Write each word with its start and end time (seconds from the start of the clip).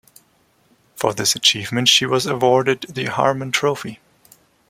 For 0.95 1.13
this 1.13 1.35
achievement, 1.35 1.87
she 1.87 2.07
was 2.07 2.25
awarded 2.25 2.87
the 2.89 3.05
Harmon 3.05 3.51
Trophy. 3.51 3.99